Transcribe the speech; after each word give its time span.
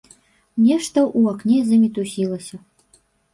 Нешта 0.67 0.99
ў 1.01 1.21
акне 1.33 1.59
замітусілася. 1.69 2.55